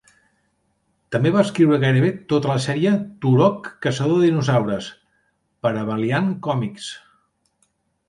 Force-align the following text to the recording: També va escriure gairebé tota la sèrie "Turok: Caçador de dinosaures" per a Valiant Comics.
També 1.15 1.31
va 1.35 1.43
escriure 1.47 1.79
gairebé 1.83 2.09
tota 2.33 2.51
la 2.53 2.57
sèrie 2.65 2.95
"Turok: 3.27 3.71
Caçador 3.89 4.19
de 4.19 4.27
dinosaures" 4.33 4.91
per 5.67 5.77
a 5.77 5.89
Valiant 5.95 6.37
Comics. 6.51 6.93